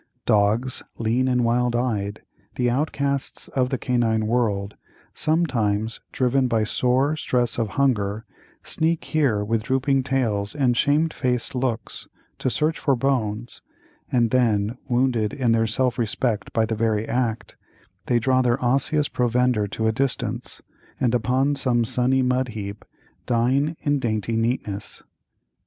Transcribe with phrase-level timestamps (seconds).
[0.25, 2.23] Dogs, lean and wild eyed,
[2.55, 4.73] the outcasts of the canine world,
[5.13, 8.25] sometimes, driven by sore stress of hunger,
[8.63, 12.07] sneak here with drooping tails and shame faced looks,
[12.39, 13.61] to search for bones,
[14.11, 17.55] and then, wounded in their self respect by the very act,
[18.07, 20.63] they drag their osseous provender to a distance,
[20.99, 22.85] and upon some sunny mud heap,
[23.27, 25.03] dine in dainty neatness.